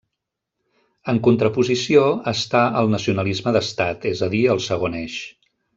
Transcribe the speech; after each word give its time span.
En 1.13 1.19
contraposició 1.27 2.07
està 2.33 2.63
el 2.81 2.91
nacionalisme 2.97 3.57
d'Estat, 3.59 4.13
és 4.17 4.29
a 4.29 4.35
dir, 4.37 4.45
el 4.57 4.67
segon 4.71 5.03
eix. 5.05 5.21